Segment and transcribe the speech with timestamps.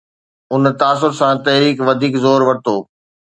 [0.53, 2.75] ان تاثر سان، تحريڪ وڌيڪ زور ورتو.